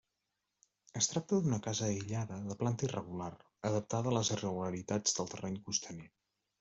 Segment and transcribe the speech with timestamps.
[1.01, 3.29] Es tracta d'una casa aïllada de planta irregular,
[3.71, 6.09] adaptada a les irregularitats del terreny costaner.